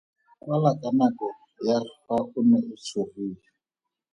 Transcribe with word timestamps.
Kwala 0.41 0.71
ka 0.73 0.79
ga 0.91 0.95
nako 0.97 1.27
ya 1.65 1.77
fa 2.03 2.15
o 2.37 2.39
ne 2.49 2.59
o 2.71 2.75
tshogile. 2.83 3.41